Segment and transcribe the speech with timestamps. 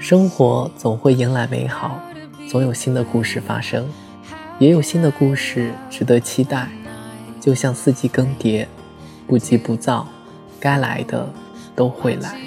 [0.00, 2.00] 生活总会迎来美好
[2.48, 3.86] 总有新的故事发生。
[4.58, 6.66] 也有新的故事值得期待
[7.38, 8.66] 就像四季更迭
[9.26, 10.08] 不急不躁
[10.58, 11.28] 该来的
[11.74, 12.40] 都会来。